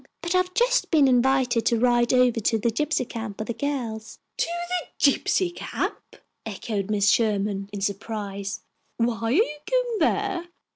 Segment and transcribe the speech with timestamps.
[0.23, 4.17] But I've just been invited to ride over to the gypsy camp with the girls."
[4.37, 7.13] "To the gypsy camp!" echoed Mrs.
[7.13, 8.61] Sherman, in surprise.
[8.97, 10.47] "Why are you going there?"